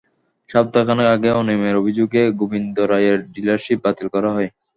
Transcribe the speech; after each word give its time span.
সপ্তাহ 0.49 0.83
খানেক 0.87 1.07
আগে 1.15 1.29
অনিয়মের 1.39 1.79
অভিযোগে 1.81 2.21
গোবিন্দ 2.39 2.77
রায়ের 2.91 3.19
ডিলারশিপ 3.33 3.77
বাতিল 3.85 4.07
করা 4.15 4.29
হয়। 4.35 4.49